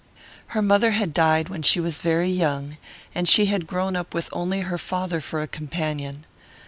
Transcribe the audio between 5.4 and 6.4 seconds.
a companion.